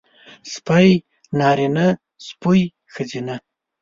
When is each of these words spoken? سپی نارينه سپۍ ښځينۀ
سپی 0.53 0.89
نارينه 1.39 1.87
سپۍ 2.27 2.61
ښځينۀ 2.93 3.35